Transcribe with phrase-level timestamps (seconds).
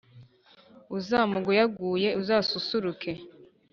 [0.97, 3.21] Uzamuguyaguye, azasusurukeee